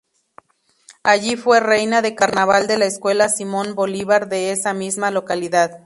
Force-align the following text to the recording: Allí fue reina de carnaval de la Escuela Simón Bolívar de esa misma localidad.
Allí 1.03 1.35
fue 1.35 1.59
reina 1.59 2.01
de 2.01 2.15
carnaval 2.15 2.65
de 2.65 2.79
la 2.79 2.85
Escuela 2.85 3.29
Simón 3.29 3.75
Bolívar 3.75 4.29
de 4.29 4.51
esa 4.51 4.73
misma 4.73 5.11
localidad. 5.11 5.79